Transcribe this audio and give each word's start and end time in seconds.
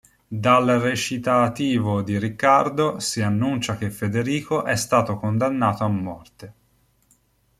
Dal 0.27 0.65
recitativo 0.65 2.01
di 2.01 2.17
Riccardo 2.17 2.99
si 2.99 3.21
annuncia 3.21 3.77
che 3.77 3.91
Federico 3.91 4.63
è 4.65 4.75
stato 4.75 5.15
condannato 5.15 5.83
a 5.83 5.89
morte. 5.89 6.53